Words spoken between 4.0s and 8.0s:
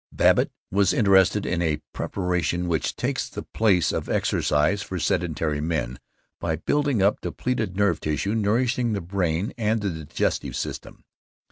exercise for sedentary men by building up depleted nerve